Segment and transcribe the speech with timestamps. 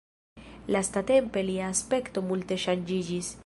[0.75, 3.35] Lastatempe lia aspekto multe ŝanĝiĝis.